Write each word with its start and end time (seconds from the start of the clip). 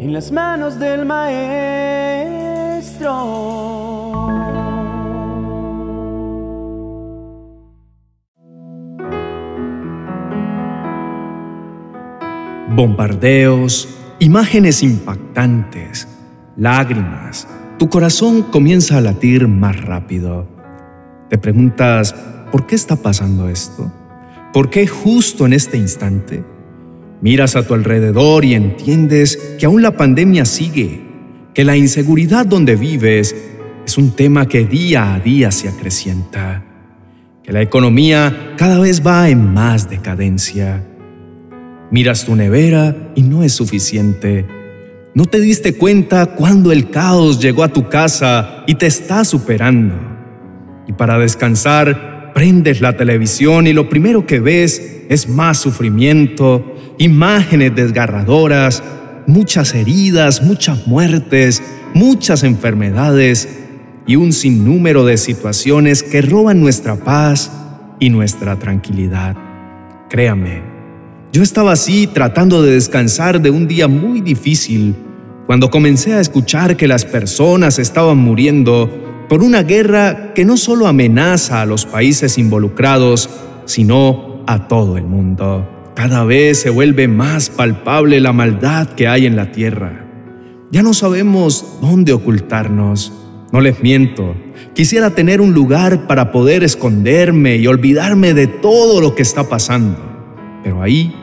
en 0.00 0.14
las 0.14 0.32
manos 0.32 0.78
del 0.78 1.04
Maestro. 1.04 1.50
Bombardeos, 12.74 13.94
imágenes 14.20 14.82
impactantes, 14.82 16.08
lágrimas. 16.56 17.46
Tu 17.78 17.90
corazón 17.90 18.40
comienza 18.44 18.96
a 18.96 19.02
latir 19.02 19.48
más 19.48 19.78
rápido. 19.82 20.48
Te 21.28 21.36
preguntas, 21.36 22.14
¿por 22.50 22.66
qué 22.66 22.74
está 22.74 22.96
pasando 22.96 23.50
esto? 23.50 23.92
¿Por 24.54 24.70
qué 24.70 24.86
justo 24.86 25.44
en 25.44 25.52
este 25.52 25.76
instante? 25.76 26.42
Miras 27.22 27.54
a 27.54 27.66
tu 27.66 27.74
alrededor 27.74 28.46
y 28.46 28.54
entiendes 28.54 29.36
que 29.58 29.66
aún 29.66 29.82
la 29.82 29.96
pandemia 29.96 30.46
sigue, 30.46 31.02
que 31.52 31.64
la 31.64 31.76
inseguridad 31.76 32.46
donde 32.46 32.76
vives 32.76 33.36
es 33.84 33.98
un 33.98 34.12
tema 34.12 34.46
que 34.46 34.64
día 34.64 35.14
a 35.14 35.20
día 35.20 35.50
se 35.50 35.68
acrecienta, 35.68 36.64
que 37.42 37.52
la 37.52 37.60
economía 37.60 38.54
cada 38.56 38.78
vez 38.78 39.06
va 39.06 39.28
en 39.28 39.52
más 39.52 39.90
decadencia. 39.90 40.82
Miras 41.90 42.24
tu 42.24 42.36
nevera 42.36 43.12
y 43.14 43.22
no 43.22 43.42
es 43.42 43.52
suficiente. 43.52 44.46
No 45.14 45.26
te 45.26 45.40
diste 45.40 45.74
cuenta 45.74 46.24
cuando 46.36 46.72
el 46.72 46.88
caos 46.88 47.38
llegó 47.38 47.64
a 47.64 47.72
tu 47.72 47.88
casa 47.88 48.64
y 48.66 48.76
te 48.76 48.86
está 48.86 49.24
superando. 49.26 49.94
Y 50.86 50.92
para 50.92 51.18
descansar, 51.18 52.32
prendes 52.32 52.80
la 52.80 52.96
televisión 52.96 53.66
y 53.66 53.74
lo 53.74 53.88
primero 53.90 54.24
que 54.24 54.40
ves 54.40 55.02
es 55.08 55.28
más 55.28 55.58
sufrimiento, 55.58 56.76
imágenes 57.00 57.74
desgarradoras, 57.74 58.82
muchas 59.26 59.74
heridas, 59.74 60.42
muchas 60.42 60.86
muertes, 60.86 61.62
muchas 61.94 62.44
enfermedades 62.44 63.48
y 64.06 64.16
un 64.16 64.34
sinnúmero 64.34 65.06
de 65.06 65.16
situaciones 65.16 66.02
que 66.02 66.20
roban 66.20 66.60
nuestra 66.60 66.96
paz 66.96 67.50
y 68.00 68.10
nuestra 68.10 68.58
tranquilidad. 68.58 69.34
Créame, 70.10 70.62
yo 71.32 71.42
estaba 71.42 71.72
así 71.72 72.06
tratando 72.06 72.62
de 72.62 72.72
descansar 72.72 73.40
de 73.40 73.48
un 73.48 73.66
día 73.66 73.88
muy 73.88 74.20
difícil 74.20 74.94
cuando 75.46 75.70
comencé 75.70 76.12
a 76.12 76.20
escuchar 76.20 76.76
que 76.76 76.86
las 76.86 77.06
personas 77.06 77.78
estaban 77.78 78.18
muriendo 78.18 79.24
por 79.26 79.42
una 79.42 79.62
guerra 79.62 80.34
que 80.34 80.44
no 80.44 80.58
solo 80.58 80.86
amenaza 80.86 81.62
a 81.62 81.66
los 81.66 81.86
países 81.86 82.36
involucrados, 82.36 83.30
sino 83.64 84.44
a 84.46 84.68
todo 84.68 84.98
el 84.98 85.04
mundo. 85.04 85.79
Cada 85.94 86.24
vez 86.24 86.60
se 86.60 86.70
vuelve 86.70 87.08
más 87.08 87.50
palpable 87.50 88.20
la 88.20 88.32
maldad 88.32 88.88
que 88.90 89.08
hay 89.08 89.26
en 89.26 89.36
la 89.36 89.52
tierra. 89.52 90.06
Ya 90.70 90.82
no 90.82 90.94
sabemos 90.94 91.78
dónde 91.80 92.12
ocultarnos. 92.12 93.12
No 93.52 93.60
les 93.60 93.82
miento. 93.82 94.36
Quisiera 94.74 95.10
tener 95.10 95.40
un 95.40 95.52
lugar 95.52 96.06
para 96.06 96.30
poder 96.30 96.62
esconderme 96.62 97.56
y 97.56 97.66
olvidarme 97.66 98.34
de 98.34 98.46
todo 98.46 99.00
lo 99.00 99.16
que 99.16 99.22
está 99.22 99.48
pasando. 99.48 99.98
Pero 100.62 100.80
ahí, 100.82 101.14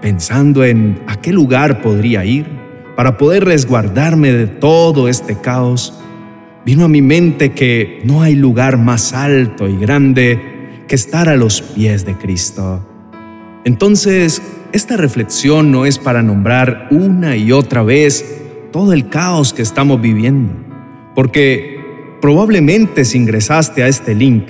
pensando 0.00 0.64
en 0.64 1.02
a 1.08 1.20
qué 1.20 1.32
lugar 1.32 1.82
podría 1.82 2.24
ir 2.24 2.46
para 2.94 3.18
poder 3.18 3.44
resguardarme 3.44 4.32
de 4.32 4.46
todo 4.46 5.08
este 5.08 5.40
caos, 5.40 5.98
vino 6.64 6.84
a 6.84 6.88
mi 6.88 7.02
mente 7.02 7.52
que 7.52 8.00
no 8.04 8.22
hay 8.22 8.36
lugar 8.36 8.78
más 8.78 9.12
alto 9.12 9.68
y 9.68 9.76
grande 9.76 10.40
que 10.86 10.94
estar 10.94 11.28
a 11.28 11.36
los 11.36 11.60
pies 11.60 12.04
de 12.04 12.16
Cristo. 12.16 12.86
Entonces, 13.64 14.42
esta 14.72 14.96
reflexión 14.96 15.70
no 15.70 15.86
es 15.86 15.98
para 15.98 16.22
nombrar 16.22 16.88
una 16.90 17.36
y 17.36 17.52
otra 17.52 17.82
vez 17.82 18.40
todo 18.72 18.92
el 18.92 19.08
caos 19.08 19.52
que 19.52 19.62
estamos 19.62 20.00
viviendo, 20.00 20.52
porque 21.14 21.78
probablemente 22.20 23.04
si 23.04 23.18
ingresaste 23.18 23.82
a 23.82 23.88
este 23.88 24.14
link 24.14 24.46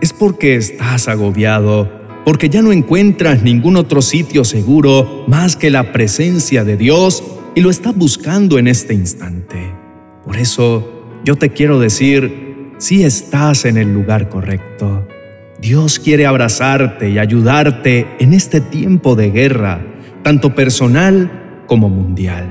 es 0.00 0.12
porque 0.12 0.56
estás 0.56 1.08
agobiado, 1.08 1.90
porque 2.24 2.48
ya 2.48 2.62
no 2.62 2.72
encuentras 2.72 3.42
ningún 3.42 3.76
otro 3.76 4.00
sitio 4.00 4.44
seguro 4.44 5.24
más 5.26 5.56
que 5.56 5.70
la 5.70 5.92
presencia 5.92 6.64
de 6.64 6.76
Dios 6.76 7.22
y 7.54 7.60
lo 7.60 7.70
estás 7.70 7.94
buscando 7.96 8.58
en 8.58 8.68
este 8.68 8.94
instante. 8.94 9.72
Por 10.24 10.36
eso 10.36 11.20
yo 11.24 11.36
te 11.36 11.50
quiero 11.50 11.80
decir, 11.80 12.72
si 12.78 13.02
estás 13.02 13.64
en 13.64 13.76
el 13.76 13.92
lugar 13.92 14.28
correcto. 14.28 15.06
Dios 15.64 15.98
quiere 15.98 16.26
abrazarte 16.26 17.08
y 17.08 17.18
ayudarte 17.18 18.06
en 18.18 18.34
este 18.34 18.60
tiempo 18.60 19.16
de 19.16 19.30
guerra, 19.30 19.80
tanto 20.22 20.54
personal 20.54 21.64
como 21.66 21.88
mundial. 21.88 22.44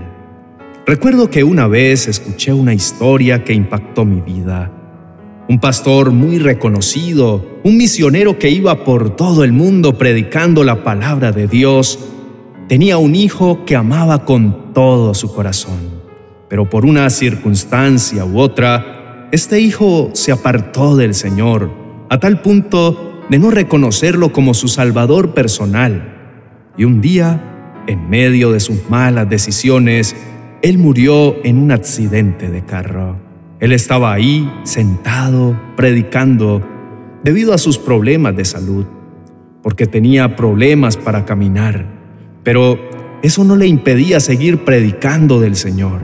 Recuerdo 0.88 1.30
que 1.30 1.44
una 1.44 1.68
vez 1.68 2.08
escuché 2.08 2.54
una 2.54 2.74
historia 2.74 3.44
que 3.44 3.54
impactó 3.54 4.04
mi 4.04 4.20
vida. 4.20 4.72
Un 5.48 5.60
pastor 5.60 6.10
muy 6.10 6.40
reconocido, 6.40 7.60
un 7.64 7.78
misionero 7.78 8.40
que 8.40 8.50
iba 8.50 8.84
por 8.84 9.16
todo 9.16 9.44
el 9.44 9.52
mundo 9.52 9.96
predicando 9.96 10.64
la 10.64 10.84
palabra 10.84 11.32
de 11.32 11.48
Dios, 11.48 12.00
tenía 12.68 12.98
un 12.98 13.14
hijo 13.14 13.64
que 13.64 13.76
amaba 13.76 14.26
con 14.26 14.74
todo 14.74 15.14
su 15.14 15.32
corazón. 15.32 16.02
Pero 16.50 16.68
por 16.68 16.84
una 16.84 17.08
circunstancia 17.12 18.26
u 18.26 18.40
otra, 18.40 19.30
este 19.32 19.60
hijo 19.60 20.10
se 20.14 20.32
apartó 20.32 20.96
del 20.96 21.14
Señor 21.14 21.83
a 22.14 22.20
tal 22.20 22.42
punto 22.42 23.24
de 23.28 23.40
no 23.40 23.50
reconocerlo 23.50 24.32
como 24.32 24.54
su 24.54 24.68
salvador 24.68 25.34
personal. 25.34 26.14
Y 26.78 26.84
un 26.84 27.02
día, 27.02 27.82
en 27.88 28.08
medio 28.08 28.52
de 28.52 28.60
sus 28.60 28.88
malas 28.88 29.28
decisiones, 29.28 30.16
él 30.62 30.78
murió 30.78 31.44
en 31.44 31.58
un 31.58 31.72
accidente 31.72 32.52
de 32.52 32.64
carro. 32.64 33.18
Él 33.60 33.72
estaba 33.72 34.14
ahí, 34.14 34.48
sentado, 34.62 35.60
predicando, 35.76 36.62
debido 37.24 37.52
a 37.52 37.58
sus 37.58 37.80
problemas 37.80 38.36
de 38.36 38.46
salud, 38.46 38.86
porque 39.64 39.88
tenía 39.88 40.36
problemas 40.36 40.98
para 40.98 41.26
caminar, 41.26 41.88
pero 42.44 42.78
eso 43.24 43.44
no 43.44 43.56
le 43.56 43.66
impedía 43.66 44.20
seguir 44.20 44.64
predicando 44.66 45.40
del 45.40 45.56
Señor. 45.56 46.02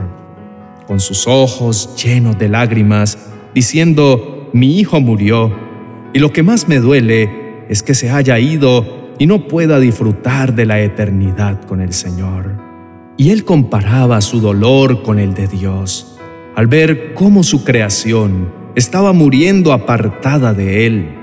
Con 0.88 0.98
sus 0.98 1.28
ojos 1.28 1.94
llenos 2.02 2.36
de 2.36 2.48
lágrimas, 2.48 3.16
diciendo, 3.54 4.50
mi 4.52 4.80
hijo 4.80 5.00
murió, 5.00 5.69
y 6.12 6.18
lo 6.18 6.32
que 6.32 6.42
más 6.42 6.68
me 6.68 6.78
duele 6.78 7.64
es 7.68 7.82
que 7.82 7.94
se 7.94 8.10
haya 8.10 8.38
ido 8.38 9.14
y 9.18 9.26
no 9.26 9.46
pueda 9.46 9.78
disfrutar 9.78 10.54
de 10.54 10.66
la 10.66 10.80
eternidad 10.80 11.62
con 11.64 11.80
el 11.80 11.92
Señor. 11.92 12.56
Y 13.16 13.30
él 13.30 13.44
comparaba 13.44 14.20
su 14.20 14.40
dolor 14.40 15.02
con 15.02 15.18
el 15.18 15.34
de 15.34 15.46
Dios, 15.46 16.18
al 16.56 16.66
ver 16.66 17.14
cómo 17.14 17.42
su 17.42 17.64
creación 17.64 18.52
estaba 18.74 19.12
muriendo 19.12 19.72
apartada 19.72 20.54
de 20.54 20.86
él. 20.86 21.16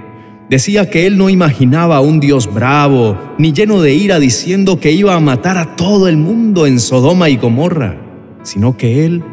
Decía 0.49 0.89
que 0.89 1.05
él 1.05 1.17
no 1.17 1.29
imaginaba 1.29 1.97
a 1.97 2.01
un 2.01 2.19
Dios 2.19 2.53
bravo, 2.53 3.17
ni 3.37 3.51
lleno 3.51 3.81
de 3.81 3.93
ira, 3.93 4.19
diciendo 4.19 4.79
que 4.79 4.91
iba 4.91 5.15
a 5.15 5.19
matar 5.19 5.57
a 5.57 5.75
todo 5.75 6.07
el 6.07 6.17
mundo 6.17 6.65
en 6.65 6.79
Sodoma 6.79 7.29
y 7.29 7.35
Gomorra, 7.35 7.97
sino 8.43 8.77
que 8.77 9.05
él 9.05 9.23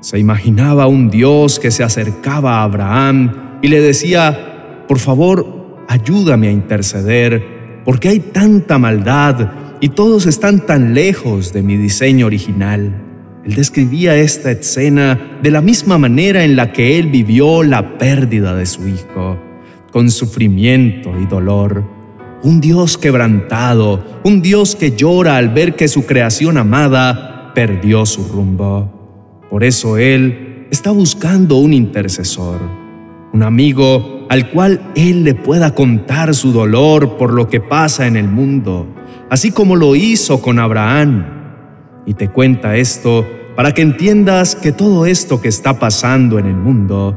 se 0.00 0.18
imaginaba 0.18 0.84
a 0.84 0.86
un 0.86 1.10
Dios 1.10 1.58
que 1.58 1.70
se 1.70 1.82
acercaba 1.82 2.60
a 2.60 2.62
Abraham 2.62 3.58
y 3.60 3.68
le 3.68 3.80
decía, 3.80 4.53
por 4.88 4.98
favor, 4.98 5.84
ayúdame 5.88 6.48
a 6.48 6.52
interceder, 6.52 7.82
porque 7.84 8.08
hay 8.08 8.20
tanta 8.20 8.78
maldad 8.78 9.50
y 9.80 9.90
todos 9.90 10.26
están 10.26 10.66
tan 10.66 10.94
lejos 10.94 11.52
de 11.52 11.62
mi 11.62 11.76
diseño 11.76 12.26
original. 12.26 13.02
Él 13.44 13.54
describía 13.54 14.16
esta 14.16 14.50
escena 14.50 15.38
de 15.42 15.50
la 15.50 15.60
misma 15.60 15.98
manera 15.98 16.44
en 16.44 16.56
la 16.56 16.72
que 16.72 16.98
él 16.98 17.08
vivió 17.08 17.62
la 17.62 17.98
pérdida 17.98 18.54
de 18.54 18.64
su 18.64 18.88
hijo, 18.88 19.38
con 19.92 20.10
sufrimiento 20.10 21.12
y 21.20 21.26
dolor. 21.26 21.84
Un 22.42 22.60
Dios 22.60 22.96
quebrantado, 22.96 24.20
un 24.24 24.40
Dios 24.40 24.76
que 24.76 24.96
llora 24.96 25.36
al 25.36 25.50
ver 25.50 25.76
que 25.76 25.88
su 25.88 26.06
creación 26.06 26.56
amada 26.56 27.52
perdió 27.54 28.04
su 28.06 28.26
rumbo. 28.28 29.44
Por 29.50 29.64
eso 29.64 29.96
Él 29.96 30.66
está 30.70 30.90
buscando 30.90 31.56
un 31.56 31.72
intercesor, 31.72 32.60
un 33.32 33.42
amigo 33.42 34.13
al 34.28 34.50
cual 34.50 34.80
Él 34.94 35.24
le 35.24 35.34
pueda 35.34 35.74
contar 35.74 36.34
su 36.34 36.52
dolor 36.52 37.16
por 37.16 37.32
lo 37.32 37.48
que 37.48 37.60
pasa 37.60 38.06
en 38.06 38.16
el 38.16 38.28
mundo, 38.28 38.86
así 39.30 39.50
como 39.50 39.76
lo 39.76 39.94
hizo 39.96 40.40
con 40.40 40.58
Abraham. 40.58 41.26
Y 42.06 42.14
te 42.14 42.28
cuenta 42.28 42.76
esto 42.76 43.26
para 43.56 43.72
que 43.72 43.82
entiendas 43.82 44.56
que 44.56 44.72
todo 44.72 45.06
esto 45.06 45.40
que 45.40 45.48
está 45.48 45.78
pasando 45.78 46.38
en 46.38 46.46
el 46.46 46.56
mundo, 46.56 47.16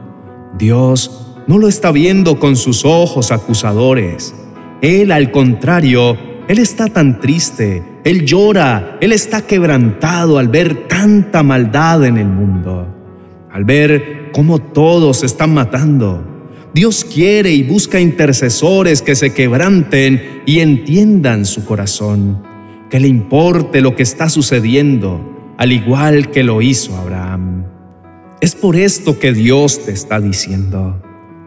Dios 0.57 1.35
no 1.47 1.57
lo 1.57 1.67
está 1.67 1.91
viendo 1.91 2.39
con 2.39 2.55
sus 2.55 2.85
ojos 2.85 3.31
acusadores. 3.31 4.35
Él, 4.81 5.11
al 5.11 5.31
contrario, 5.31 6.17
Él 6.47 6.59
está 6.59 6.87
tan 6.87 7.19
triste, 7.19 7.83
Él 8.03 8.25
llora, 8.25 8.97
Él 9.01 9.11
está 9.11 9.41
quebrantado 9.41 10.37
al 10.37 10.49
ver 10.49 10.87
tanta 10.87 11.41
maldad 11.41 12.05
en 12.05 12.17
el 12.17 12.27
mundo, 12.27 12.87
al 13.51 13.63
ver 13.65 14.31
cómo 14.33 14.59
todos 14.59 15.23
están 15.23 15.53
matando 15.53 16.36
Dios 16.77 17.03
quiere 17.03 17.53
y 17.53 17.63
busca 17.63 17.99
intercesores 17.99 19.01
que 19.01 19.15
se 19.15 19.33
quebranten 19.33 20.43
y 20.45 20.59
entiendan 20.59 21.47
su 21.47 21.65
corazón, 21.65 22.43
que 22.91 22.99
le 22.99 23.07
importe 23.07 23.81
lo 23.81 23.95
que 23.95 24.03
está 24.03 24.29
sucediendo, 24.29 25.55
al 25.57 25.71
igual 25.71 26.29
que 26.29 26.43
lo 26.43 26.61
hizo 26.61 26.95
Abraham. 26.95 27.65
Es 28.41 28.53
por 28.53 28.75
esto 28.75 29.17
que 29.17 29.33
Dios 29.33 29.85
te 29.85 29.91
está 29.91 30.21
diciendo, 30.21 31.01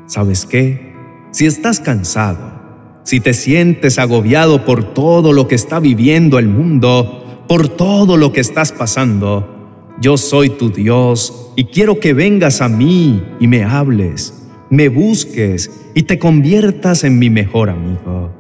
¿sabes 0.07 0.47
qué? 0.47 0.97
Si 1.31 1.47
estás 1.47 1.79
cansado, 1.79 3.01
si 3.05 3.21
te 3.21 3.33
sientes 3.33 4.01
agobiado 4.01 4.65
por 4.65 4.95
todo 4.95 5.33
lo 5.33 5.47
que 5.47 5.55
está 5.55 5.79
viviendo 5.79 6.41
el 6.41 6.49
mundo, 6.49 7.45
por 7.47 7.69
todo 7.69 8.17
lo 8.17 8.33
que 8.33 8.41
estás 8.41 8.73
pasando, 8.73 9.95
yo 10.01 10.17
soy 10.17 10.51
tu 10.51 10.71
Dios 10.71 11.53
y 11.55 11.67
quiero 11.67 12.01
que 12.01 12.15
vengas 12.15 12.61
a 12.61 12.69
mí 12.69 13.23
y 13.39 13.47
me 13.47 13.63
hables, 13.63 14.40
me 14.71 14.89
busques 14.89 15.71
y 15.95 16.05
te 16.05 16.19
conviertas 16.19 17.05
en 17.05 17.19
mi 17.19 17.29
mejor 17.29 17.71
amigo, 17.71 18.33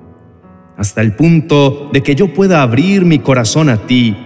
hasta 0.76 1.02
el 1.02 1.14
punto 1.14 1.90
de 1.92 2.02
que 2.02 2.14
yo 2.14 2.32
pueda 2.32 2.62
abrir 2.62 3.04
mi 3.04 3.18
corazón 3.18 3.68
a 3.68 3.86
ti 3.86 4.16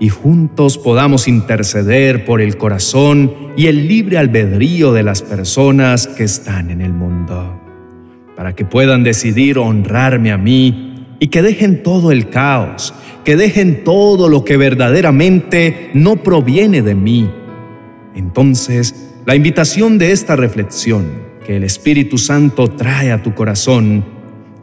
y 0.00 0.08
juntos 0.08 0.76
podamos 0.76 1.28
interceder 1.28 2.24
por 2.24 2.40
el 2.40 2.56
corazón 2.56 3.32
y 3.56 3.66
el 3.66 3.86
libre 3.86 4.18
albedrío 4.18 4.92
de 4.92 5.04
las 5.04 5.22
personas 5.22 6.08
que 6.08 6.24
están 6.24 6.70
en 6.70 6.80
el 6.80 6.92
mundo, 6.92 7.60
para 8.36 8.54
que 8.54 8.64
puedan 8.64 9.04
decidir 9.04 9.58
honrarme 9.58 10.32
a 10.32 10.38
mí 10.38 11.06
y 11.20 11.28
que 11.28 11.42
dejen 11.42 11.84
todo 11.84 12.10
el 12.10 12.28
caos, 12.30 12.92
que 13.24 13.36
dejen 13.36 13.84
todo 13.84 14.28
lo 14.28 14.44
que 14.44 14.56
verdaderamente 14.56 15.90
no 15.94 16.16
proviene 16.16 16.82
de 16.82 16.96
mí. 16.96 17.30
Entonces, 18.16 19.12
la 19.24 19.36
invitación 19.36 19.98
de 19.98 20.10
esta 20.10 20.34
reflexión 20.34 21.31
que 21.46 21.56
el 21.56 21.64
Espíritu 21.64 22.18
Santo 22.18 22.68
trae 22.68 23.12
a 23.12 23.22
tu 23.22 23.34
corazón 23.34 24.04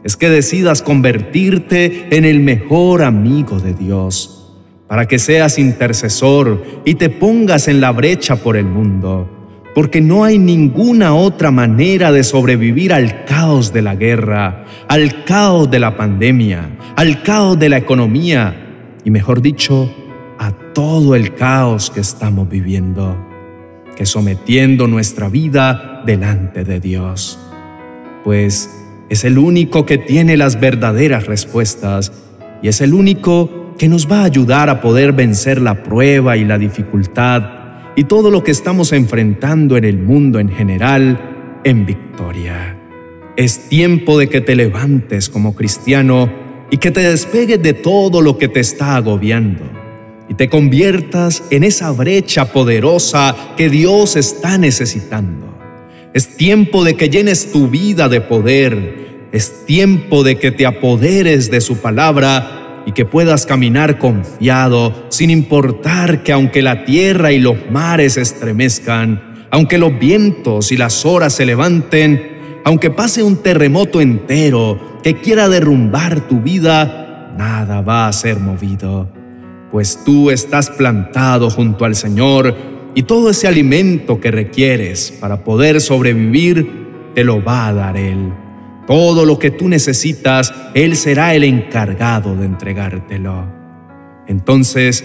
es 0.04 0.16
que 0.16 0.30
decidas 0.30 0.82
convertirte 0.82 2.08
en 2.10 2.24
el 2.24 2.40
mejor 2.40 3.02
amigo 3.02 3.60
de 3.60 3.74
Dios 3.74 4.40
para 4.86 5.06
que 5.06 5.18
seas 5.18 5.58
intercesor 5.58 6.64
y 6.84 6.94
te 6.94 7.10
pongas 7.10 7.68
en 7.68 7.80
la 7.80 7.92
brecha 7.92 8.36
por 8.36 8.56
el 8.56 8.64
mundo, 8.64 9.30
porque 9.74 10.00
no 10.00 10.24
hay 10.24 10.38
ninguna 10.38 11.14
otra 11.14 11.50
manera 11.50 12.10
de 12.10 12.24
sobrevivir 12.24 12.92
al 12.92 13.24
caos 13.24 13.72
de 13.72 13.82
la 13.82 13.94
guerra, 13.94 14.64
al 14.88 15.24
caos 15.24 15.70
de 15.70 15.78
la 15.78 15.96
pandemia, 15.96 16.76
al 16.96 17.22
caos 17.22 17.58
de 17.58 17.68
la 17.68 17.76
economía 17.76 18.96
y, 19.04 19.10
mejor 19.10 19.42
dicho, 19.42 19.94
a 20.38 20.50
todo 20.72 21.14
el 21.14 21.34
caos 21.34 21.90
que 21.90 22.00
estamos 22.00 22.48
viviendo, 22.48 23.29
sometiendo 24.06 24.86
nuestra 24.86 25.28
vida 25.28 26.02
delante 26.06 26.64
de 26.64 26.80
Dios. 26.80 27.38
Pues 28.24 28.70
es 29.08 29.24
el 29.24 29.38
único 29.38 29.86
que 29.86 29.98
tiene 29.98 30.36
las 30.36 30.60
verdaderas 30.60 31.26
respuestas 31.26 32.12
y 32.62 32.68
es 32.68 32.80
el 32.80 32.94
único 32.94 33.74
que 33.78 33.88
nos 33.88 34.10
va 34.10 34.20
a 34.20 34.24
ayudar 34.24 34.68
a 34.70 34.80
poder 34.80 35.12
vencer 35.12 35.60
la 35.60 35.82
prueba 35.82 36.36
y 36.36 36.44
la 36.44 36.58
dificultad 36.58 37.42
y 37.96 38.04
todo 38.04 38.30
lo 38.30 38.44
que 38.44 38.50
estamos 38.50 38.92
enfrentando 38.92 39.76
en 39.76 39.84
el 39.84 39.98
mundo 39.98 40.38
en 40.38 40.50
general 40.50 41.60
en 41.64 41.86
victoria. 41.86 42.76
Es 43.36 43.68
tiempo 43.68 44.18
de 44.18 44.28
que 44.28 44.40
te 44.40 44.54
levantes 44.54 45.28
como 45.28 45.54
cristiano 45.54 46.30
y 46.70 46.76
que 46.76 46.90
te 46.90 47.00
despegues 47.00 47.62
de 47.62 47.72
todo 47.72 48.20
lo 48.20 48.38
que 48.38 48.48
te 48.48 48.60
está 48.60 48.96
agobiando 48.96 49.79
y 50.30 50.34
te 50.34 50.48
conviertas 50.48 51.42
en 51.50 51.64
esa 51.64 51.90
brecha 51.90 52.52
poderosa 52.52 53.34
que 53.56 53.68
Dios 53.68 54.14
está 54.14 54.58
necesitando. 54.58 55.52
Es 56.14 56.36
tiempo 56.36 56.84
de 56.84 56.94
que 56.94 57.10
llenes 57.10 57.50
tu 57.50 57.68
vida 57.68 58.08
de 58.08 58.20
poder. 58.20 59.28
Es 59.32 59.66
tiempo 59.66 60.22
de 60.22 60.38
que 60.38 60.52
te 60.52 60.66
apoderes 60.66 61.50
de 61.50 61.60
su 61.60 61.78
palabra 61.78 62.84
y 62.86 62.92
que 62.92 63.04
puedas 63.04 63.44
caminar 63.44 63.98
confiado, 63.98 65.06
sin 65.08 65.30
importar 65.30 66.22
que 66.22 66.32
aunque 66.32 66.62
la 66.62 66.84
tierra 66.84 67.32
y 67.32 67.40
los 67.40 67.56
mares 67.68 68.16
estremezcan, 68.16 69.46
aunque 69.50 69.78
los 69.78 69.98
vientos 69.98 70.70
y 70.70 70.76
las 70.76 71.04
horas 71.04 71.32
se 71.32 71.44
levanten, 71.44 72.60
aunque 72.64 72.90
pase 72.90 73.24
un 73.24 73.36
terremoto 73.38 74.00
entero 74.00 75.00
que 75.02 75.16
quiera 75.16 75.48
derrumbar 75.48 76.28
tu 76.28 76.40
vida, 76.40 77.34
nada 77.36 77.80
va 77.80 78.06
a 78.06 78.12
ser 78.12 78.38
movido, 78.38 79.08
pues 79.70 80.00
tú 80.04 80.30
estás 80.30 80.70
plantado 80.70 81.50
junto 81.50 81.84
al 81.84 81.94
Señor 81.94 82.54
y 82.94 83.04
todo 83.04 83.30
ese 83.30 83.46
alimento 83.46 84.20
que 84.20 84.30
requieres 84.30 85.12
para 85.20 85.44
poder 85.44 85.80
sobrevivir, 85.80 87.12
te 87.14 87.24
lo 87.24 87.42
va 87.42 87.68
a 87.68 87.72
dar 87.72 87.96
Él. 87.96 88.32
Todo 88.86 89.24
lo 89.24 89.38
que 89.38 89.52
tú 89.52 89.68
necesitas, 89.68 90.52
Él 90.74 90.96
será 90.96 91.34
el 91.34 91.44
encargado 91.44 92.34
de 92.34 92.46
entregártelo. 92.46 93.46
Entonces, 94.26 95.04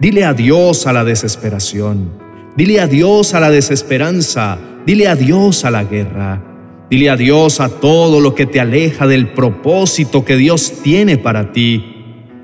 dile 0.00 0.24
adiós 0.24 0.86
a 0.86 0.92
la 0.94 1.04
desesperación, 1.04 2.10
dile 2.56 2.80
adiós 2.80 3.34
a 3.34 3.40
la 3.40 3.50
desesperanza, 3.50 4.58
dile 4.86 5.08
adiós 5.08 5.66
a 5.66 5.70
la 5.70 5.84
guerra, 5.84 6.42
dile 6.88 7.10
adiós 7.10 7.60
a 7.60 7.68
todo 7.68 8.20
lo 8.20 8.34
que 8.34 8.46
te 8.46 8.60
aleja 8.60 9.06
del 9.06 9.28
propósito 9.28 10.24
que 10.24 10.36
Dios 10.36 10.80
tiene 10.82 11.18
para 11.18 11.52
ti 11.52 11.95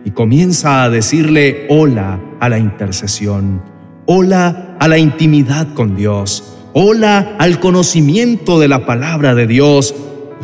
y 0.05 0.11
comienza 0.11 0.83
a 0.83 0.91
decirle 0.91 1.67
hola 1.69 2.21
a 2.41 2.49
la 2.49 2.59
intercesión, 2.59 3.63
hola 4.07 4.77
a 4.81 4.89
la 4.89 4.99
intimidad 4.99 5.73
con 5.75 5.97
Dios, 5.97 6.59
hola 6.73 7.37
al 7.39 7.61
conocimiento 7.61 8.59
de 8.59 8.69
la 8.69 8.85
palabra 8.87 9.35
de 9.35 9.47
Dios 9.47 9.95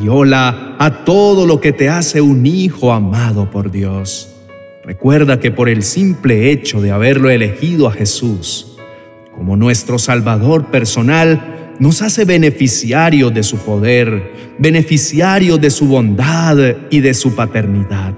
y 0.02 0.08
hola 0.08 0.76
a 0.78 1.04
todo 1.04 1.46
lo 1.46 1.60
que 1.60 1.72
te 1.72 1.88
hace 1.88 2.20
un 2.20 2.46
hijo 2.46 2.92
amado 2.92 3.50
por 3.50 3.70
Dios. 3.70 4.34
Recuerda 4.84 5.40
que 5.40 5.50
por 5.50 5.68
el 5.68 5.82
simple 5.82 6.50
hecho 6.50 6.80
de 6.80 6.92
haberlo 6.92 7.30
elegido 7.30 7.88
a 7.88 7.92
Jesús 7.92 8.76
como 9.38 9.56
nuestro 9.56 10.00
Salvador 10.00 10.66
personal, 10.66 11.74
nos 11.78 12.02
hace 12.02 12.24
beneficiarios 12.24 13.32
de 13.32 13.44
su 13.44 13.56
poder, 13.58 14.32
beneficiarios 14.58 15.60
de 15.60 15.70
su 15.70 15.86
bondad 15.86 16.56
y 16.90 16.98
de 16.98 17.14
su 17.14 17.36
paternidad. 17.36 18.14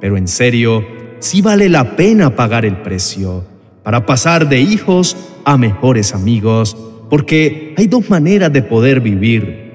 Pero 0.00 0.16
en 0.16 0.28
serio, 0.28 0.84
sí 1.18 1.42
vale 1.42 1.68
la 1.68 1.96
pena 1.96 2.36
pagar 2.36 2.64
el 2.64 2.78
precio 2.82 3.44
para 3.82 4.06
pasar 4.06 4.48
de 4.48 4.60
hijos 4.60 5.16
a 5.44 5.56
mejores 5.56 6.14
amigos, 6.14 6.76
porque 7.08 7.74
hay 7.76 7.86
dos 7.86 8.10
maneras 8.10 8.52
de 8.52 8.62
poder 8.62 9.00
vivir 9.00 9.68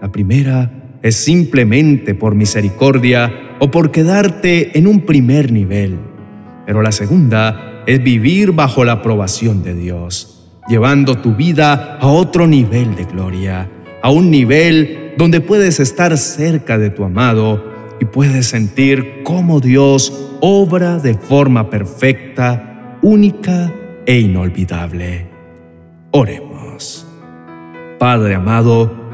la 0.00 0.12
primera 0.12 0.70
es 1.02 1.16
simplemente 1.16 2.14
por 2.14 2.34
misericordia 2.34 3.56
o 3.58 3.70
por 3.70 3.90
quedarte 3.90 4.78
en 4.78 4.86
un 4.86 5.00
primer 5.00 5.50
nivel. 5.52 5.98
Pero 6.66 6.82
la 6.82 6.92
segunda 6.92 7.82
es 7.86 8.02
vivir 8.02 8.52
bajo 8.52 8.84
la 8.84 8.92
aprobación 8.92 9.62
de 9.64 9.74
Dios, 9.74 10.50
llevando 10.68 11.16
tu 11.18 11.34
vida 11.34 11.98
a 12.00 12.06
otro 12.06 12.46
nivel 12.46 12.94
de 12.94 13.04
gloria, 13.04 13.68
a 14.02 14.10
un 14.10 14.30
nivel 14.30 15.14
donde 15.16 15.40
puedes 15.40 15.80
estar 15.80 16.16
cerca 16.16 16.78
de 16.78 16.90
tu 16.90 17.02
amado 17.02 17.77
y 18.00 18.04
puedes 18.04 18.46
sentir 18.46 19.22
cómo 19.24 19.60
Dios 19.60 20.36
obra 20.40 20.98
de 20.98 21.14
forma 21.14 21.70
perfecta, 21.70 22.98
única 23.02 23.72
e 24.06 24.20
inolvidable. 24.20 25.26
Oremos. 26.12 27.06
Padre 27.98 28.36
amado, 28.36 29.08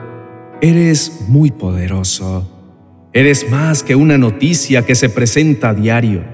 Eres 0.64 1.26
muy 1.28 1.50
poderoso. 1.50 2.50
Eres 3.12 3.50
más 3.50 3.82
que 3.82 3.94
una 3.94 4.16
noticia 4.16 4.86
que 4.86 4.94
se 4.94 5.10
presenta 5.10 5.68
a 5.68 5.74
diario. 5.74 6.24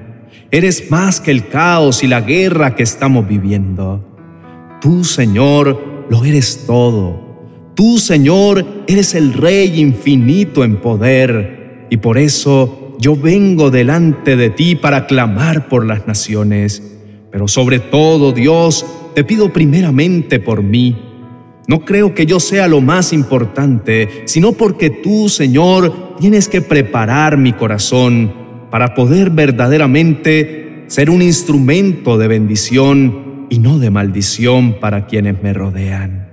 Eres 0.52 0.88
más 0.88 1.20
que 1.20 1.32
el 1.32 1.48
caos 1.48 2.04
y 2.04 2.06
la 2.06 2.20
guerra 2.20 2.76
que 2.76 2.84
estamos 2.84 3.26
viviendo. 3.26 4.04
Tú, 4.80 5.02
Señor, 5.02 6.06
lo 6.08 6.24
eres 6.24 6.64
todo. 6.64 7.72
Tú, 7.74 7.98
Señor, 7.98 8.64
eres 8.86 9.16
el 9.16 9.32
Rey 9.32 9.80
infinito 9.80 10.62
en 10.62 10.76
poder. 10.76 11.59
Y 11.90 11.98
por 11.98 12.16
eso 12.16 12.96
yo 12.98 13.16
vengo 13.16 13.70
delante 13.70 14.36
de 14.36 14.50
ti 14.50 14.76
para 14.76 15.06
clamar 15.06 15.68
por 15.68 15.84
las 15.84 16.06
naciones. 16.06 16.82
Pero 17.30 17.48
sobre 17.48 17.78
todo, 17.78 18.32
Dios, 18.32 18.86
te 19.14 19.24
pido 19.24 19.52
primeramente 19.52 20.40
por 20.40 20.62
mí 20.62 21.10
no 21.70 21.84
creo 21.84 22.16
que 22.16 22.26
yo 22.26 22.40
sea 22.40 22.66
lo 22.66 22.80
más 22.80 23.12
importante, 23.12 24.22
sino 24.24 24.54
porque 24.54 24.90
tú, 24.90 25.28
Señor, 25.28 26.16
tienes 26.18 26.48
que 26.48 26.62
preparar 26.62 27.36
mi 27.36 27.52
corazón 27.52 28.32
para 28.72 28.92
poder 28.96 29.30
verdaderamente 29.30 30.86
ser 30.88 31.10
un 31.10 31.22
instrumento 31.22 32.18
de 32.18 32.26
bendición 32.26 33.46
y 33.50 33.60
no 33.60 33.78
de 33.78 33.88
maldición 33.90 34.80
para 34.80 35.06
quienes 35.06 35.44
me 35.44 35.52
rodean. 35.52 36.28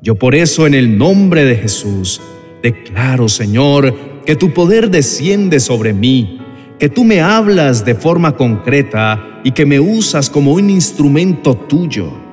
Yo 0.00 0.14
por 0.14 0.34
eso 0.34 0.66
en 0.66 0.72
el 0.72 0.96
nombre 0.96 1.44
de 1.44 1.56
Jesús 1.56 2.22
declaro, 2.62 3.28
Señor, 3.28 3.94
que 4.24 4.36
tu 4.36 4.52
poder 4.52 4.90
desciende 4.90 5.60
sobre 5.60 5.92
mí, 5.92 6.40
que 6.78 6.88
tú 6.88 7.04
me 7.04 7.20
hablas 7.20 7.84
de 7.84 7.94
forma 7.94 8.36
concreta 8.36 9.40
y 9.44 9.52
que 9.52 9.66
me 9.66 9.80
usas 9.80 10.30
como 10.30 10.52
un 10.52 10.70
instrumento 10.70 11.54
tuyo 11.54 12.24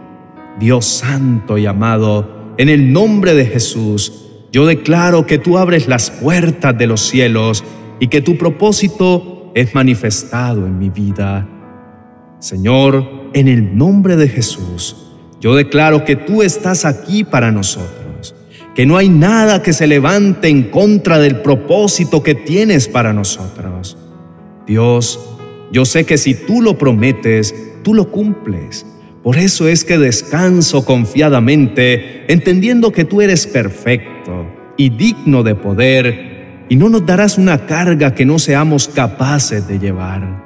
Dios 0.62 0.86
santo 0.86 1.58
y 1.58 1.66
amado, 1.66 2.54
en 2.58 2.70
el 2.70 2.94
nombre 2.94 3.34
de 3.34 3.46
Jesús, 3.46 4.28
yo 4.52 4.68
declaro 4.68 5.26
que 5.26 5.40
tú 5.40 5.58
abres 5.58 5.88
las 5.88 6.12
puertas 6.12 6.78
de 6.78 6.86
los 6.86 7.02
cielos 7.02 7.64
y 8.00 8.08
que 8.08 8.22
tu 8.22 8.38
propósito 8.38 9.52
es 9.56 9.74
manifestado 9.74 10.68
en 10.68 10.78
mi 10.78 10.90
vida. 10.90 11.48
Señor, 12.40 13.30
en 13.34 13.48
el 13.48 13.76
nombre 13.76 14.16
de 14.18 14.28
Jesús, 14.28 14.98
yo 15.40 15.56
declaro 15.56 16.06
que 16.06 16.16
tú 16.16 16.44
estás 16.44 16.86
aquí 16.86 17.24
para 17.24 17.52
nosotros, 17.52 18.01
que 18.76 18.86
no 18.86 18.98
hay 18.98 19.10
nada 19.10 19.62
que 19.62 19.74
se 19.74 19.88
levante 19.88 20.48
en 20.48 20.64
contra 20.64 21.20
del 21.20 21.38
propósito 21.38 22.24
que 22.24 22.36
tienes 22.36 22.88
para 22.88 23.14
nosotros. 23.14 23.98
Dios, 24.66 25.20
yo 25.72 25.86
sé 25.86 26.06
que 26.06 26.18
si 26.18 26.34
tú 26.34 26.62
lo 26.62 26.78
prometes, 26.78 27.54
tú 27.84 27.94
lo 27.94 28.12
cumples. 28.12 28.86
Por 29.24 29.38
eso 29.38 29.68
es 29.68 29.84
que 29.84 29.98
descanso 29.98 30.86
confiadamente, 30.86 32.26
entendiendo 32.32 32.92
que 32.92 33.06
tú 33.06 33.22
eres 33.22 33.46
perfecto 33.46 34.48
y 34.78 34.90
digno 34.90 35.44
de 35.44 35.56
poder, 35.56 36.32
y 36.70 36.78
no 36.78 36.88
nos 36.88 37.06
darás 37.06 37.38
una 37.38 37.66
carga 37.66 38.16
que 38.16 38.26
no 38.26 38.40
seamos 38.40 38.88
capaces 38.88 39.68
de 39.68 39.78
llevar. 39.78 40.42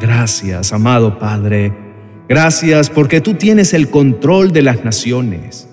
Gracias, 0.00 0.72
amado 0.72 1.18
Padre. 1.18 1.72
Gracias 2.28 2.90
porque 2.90 3.20
tú 3.20 3.34
tienes 3.34 3.72
el 3.72 3.88
control 3.88 4.52
de 4.52 4.62
las 4.62 4.84
naciones. 4.84 5.67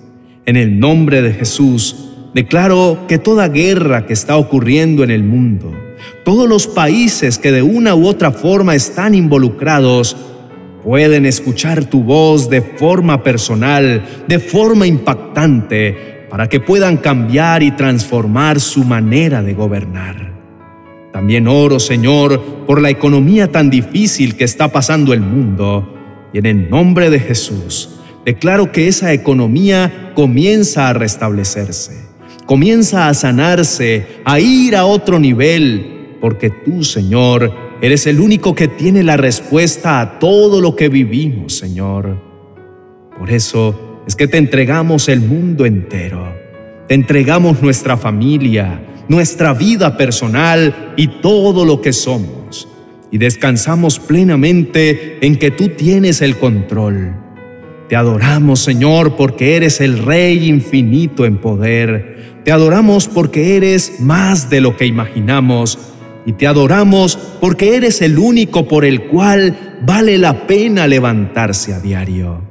En 0.47 0.57
el 0.57 0.79
nombre 0.79 1.23
de 1.23 1.33
Jesús, 1.33 2.09
declaro 2.35 3.05
que 3.07 3.17
toda 3.17 3.47
guerra 3.47 4.05
que 4.05 4.13
está 4.13 4.37
ocurriendo 4.37 5.03
en 5.03 5.09
el 5.09 5.23
mundo, 5.23 5.73
todos 6.23 6.47
los 6.47 6.67
países 6.67 7.39
que 7.39 7.51
de 7.51 7.63
una 7.63 7.95
u 7.95 8.05
otra 8.07 8.31
forma 8.31 8.75
están 8.75 9.15
involucrados, 9.15 10.15
pueden 10.83 11.25
escuchar 11.25 11.85
tu 11.85 12.03
voz 12.03 12.47
de 12.47 12.61
forma 12.61 13.23
personal, 13.23 14.05
de 14.27 14.37
forma 14.37 14.85
impactante, 14.85 16.27
para 16.29 16.47
que 16.47 16.59
puedan 16.59 16.97
cambiar 16.97 17.63
y 17.63 17.71
transformar 17.71 18.59
su 18.59 18.83
manera 18.83 19.41
de 19.41 19.55
gobernar. 19.55 20.31
También 21.11 21.47
oro, 21.47 21.79
Señor, 21.79 22.39
por 22.67 22.83
la 22.83 22.91
economía 22.91 23.51
tan 23.51 23.71
difícil 23.71 24.35
que 24.35 24.43
está 24.43 24.67
pasando 24.67 25.11
el 25.11 25.21
mundo. 25.21 25.91
Y 26.33 26.37
en 26.37 26.45
el 26.45 26.69
nombre 26.69 27.09
de 27.09 27.19
Jesús, 27.19 27.94
declaro 28.25 28.71
que 28.71 28.87
esa 28.87 29.13
economía 29.13 30.11
comienza 30.15 30.89
a 30.89 30.93
restablecerse, 30.93 31.93
comienza 32.47 33.07
a 33.07 33.13
sanarse, 33.13 34.07
a 34.25 34.39
ir 34.39 34.75
a 34.75 34.85
otro 34.85 35.19
nivel, 35.19 36.17
porque 36.19 36.49
tú, 36.49 36.83
Señor, 36.83 37.53
eres 37.81 38.07
el 38.07 38.19
único 38.19 38.55
que 38.55 38.67
tiene 38.67 39.03
la 39.03 39.15
respuesta 39.15 40.01
a 40.01 40.17
todo 40.17 40.59
lo 40.59 40.75
que 40.75 40.89
vivimos, 40.89 41.55
Señor. 41.55 42.19
Por 43.17 43.29
eso 43.29 44.01
es 44.07 44.15
que 44.15 44.27
te 44.27 44.37
entregamos 44.37 45.07
el 45.07 45.21
mundo 45.21 45.65
entero, 45.65 46.35
te 46.87 46.95
entregamos 46.95 47.61
nuestra 47.61 47.95
familia, 47.95 48.81
nuestra 49.07 49.53
vida 49.53 49.97
personal 49.97 50.93
y 50.97 51.07
todo 51.21 51.63
lo 51.63 51.79
que 51.79 51.93
somos. 51.93 52.67
Y 53.11 53.19
descansamos 53.19 53.99
plenamente 53.99 55.19
en 55.21 55.37
que 55.37 55.51
tú 55.51 55.69
tienes 55.69 56.21
el 56.21 56.37
control. 56.37 57.24
Te 57.89 57.95
adoramos, 57.95 58.61
Señor, 58.61 59.15
porque 59.15 59.55
eres 59.55 59.81
el 59.81 59.99
Rey 59.99 60.47
infinito 60.47 61.25
en 61.25 61.37
poder. 61.37 62.41
Te 62.43 62.51
adoramos 62.51 63.07
porque 63.07 63.57
eres 63.57 63.99
más 63.99 64.49
de 64.49 64.61
lo 64.61 64.75
que 64.75 64.85
imaginamos. 64.85 65.77
Y 66.25 66.33
te 66.33 66.47
adoramos 66.47 67.17
porque 67.39 67.75
eres 67.75 68.01
el 68.01 68.17
único 68.17 68.67
por 68.67 68.85
el 68.85 69.03
cual 69.03 69.77
vale 69.85 70.17
la 70.17 70.47
pena 70.47 70.87
levantarse 70.87 71.73
a 71.73 71.79
diario. 71.79 72.41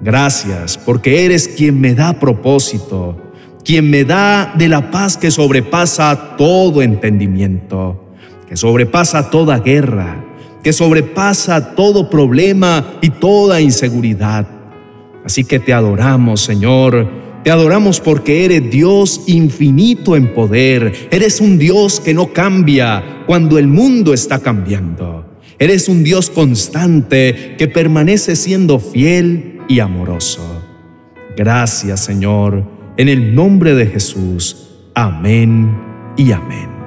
Gracias 0.00 0.76
porque 0.76 1.24
eres 1.24 1.48
quien 1.48 1.80
me 1.80 1.94
da 1.94 2.20
propósito 2.20 3.28
quien 3.68 3.90
me 3.90 4.02
da 4.02 4.54
de 4.56 4.66
la 4.66 4.90
paz 4.90 5.18
que 5.18 5.30
sobrepasa 5.30 6.36
todo 6.38 6.80
entendimiento, 6.80 8.14
que 8.48 8.56
sobrepasa 8.56 9.28
toda 9.28 9.58
guerra, 9.58 10.24
que 10.62 10.72
sobrepasa 10.72 11.74
todo 11.74 12.08
problema 12.08 12.94
y 13.02 13.10
toda 13.10 13.60
inseguridad. 13.60 14.46
Así 15.28 15.44
que 15.44 15.58
te 15.58 15.74
adoramos, 15.74 16.40
Señor. 16.40 17.06
Te 17.44 17.50
adoramos 17.50 18.00
porque 18.00 18.46
eres 18.46 18.70
Dios 18.70 19.20
infinito 19.26 20.16
en 20.16 20.32
poder. 20.32 21.08
Eres 21.10 21.42
un 21.42 21.58
Dios 21.58 22.00
que 22.00 22.14
no 22.14 22.32
cambia 22.32 23.24
cuando 23.26 23.58
el 23.58 23.68
mundo 23.68 24.14
está 24.14 24.38
cambiando. 24.38 25.26
Eres 25.58 25.88
un 25.88 26.02
Dios 26.02 26.30
constante 26.30 27.56
que 27.58 27.68
permanece 27.68 28.36
siendo 28.36 28.80
fiel 28.80 29.60
y 29.68 29.80
amoroso. 29.80 30.40
Gracias, 31.36 32.00
Señor 32.00 32.78
en 32.98 33.08
el 33.08 33.34
nombre 33.34 33.74
de 33.74 33.86
Jesús. 33.86 34.68
Amén 34.92 35.78
y 36.16 36.32
amén. 36.32 36.77